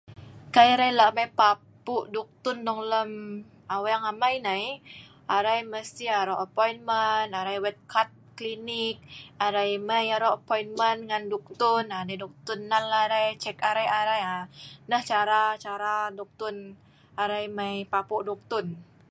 Kai 0.53 0.67
arai 0.75 0.91
lah' 0.99 1.13
mai 1.17 1.29
papu' 1.39 2.05
duktun 2.13 2.57
lem 2.91 3.11
aweng 3.75 4.03
amai 4.11 4.35
nai, 4.47 4.63
arai 5.35 5.59
mesti 5.73 6.03
aro' 6.21 6.37
apoimen 6.45 7.27
arai 7.39 7.57
wet 7.65 7.77
kad 7.93 8.09
klinik, 8.37 8.97
arai 9.45 9.71
mai 9.89 10.05
aro' 10.15 10.31
apoimen 10.37 10.97
ngan 11.09 11.23
duktun, 11.33 11.83
naa 11.89 12.03
dei 12.07 12.19
duktun 12.23 12.59
nal 12.71 12.85
arai, 13.03 13.27
cek 13.43 13.57
area' 13.69 13.93
arai, 14.01 14.21
aaaa 14.29 14.45
nah 14.89 15.03
cara-cara 15.09 15.93
duktun 16.17 16.55
arai 17.23 17.45
mai 17.57 17.75
papu' 17.93 18.25
duktun. 18.27 18.65